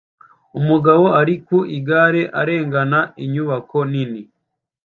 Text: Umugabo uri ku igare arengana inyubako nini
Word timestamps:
Umugabo 0.59 1.05
uri 1.21 1.35
ku 1.45 1.57
igare 1.77 2.21
arengana 2.41 2.99
inyubako 3.23 3.77
nini 3.91 4.21